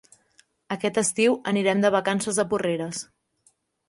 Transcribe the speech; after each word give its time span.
Aquest 0.75 0.95
estiu 1.01 1.35
anirem 1.51 1.83
de 1.83 1.91
vacances 1.97 2.39
a 2.45 2.47
Porreres. 2.55 3.03